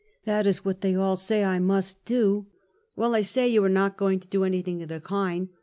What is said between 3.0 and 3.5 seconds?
I say